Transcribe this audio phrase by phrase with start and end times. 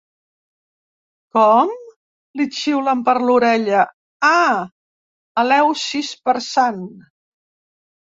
[1.37, 1.73] Com?
[2.39, 4.55] —li xiulen per l'orellera– Ah,
[5.43, 6.81] Eleusis per Sant